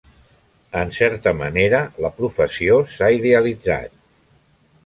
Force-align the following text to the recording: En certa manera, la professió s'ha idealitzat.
En 0.79 0.93
certa 0.99 1.33
manera, 1.43 1.83
la 2.05 2.13
professió 2.21 2.81
s'ha 2.95 3.11
idealitzat. 3.19 3.99